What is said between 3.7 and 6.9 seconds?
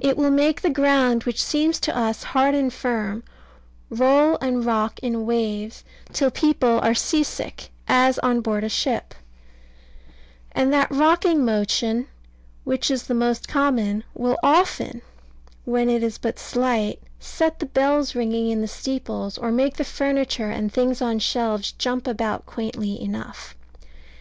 roll and rock in waves, till people